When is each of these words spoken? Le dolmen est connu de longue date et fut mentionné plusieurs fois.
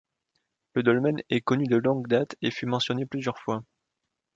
Le 0.73 0.81
dolmen 0.81 1.21
est 1.29 1.41
connu 1.41 1.67
de 1.67 1.75
longue 1.77 2.07
date 2.07 2.35
et 2.41 2.49
fut 2.49 2.65
mentionné 2.65 3.05
plusieurs 3.05 3.37
fois. 3.37 3.61